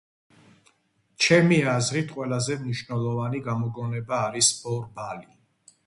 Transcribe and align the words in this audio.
ჩემი 1.25 1.59
აზრით, 1.73 2.15
ყველაზე 2.17 2.57
მნიშვნელოვანი 2.65 3.45
გამოგონება 3.51 4.27
არის 4.31 4.53
ბორბალი 4.65 5.33